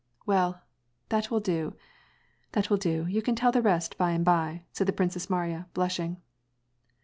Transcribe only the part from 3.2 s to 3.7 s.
can tell the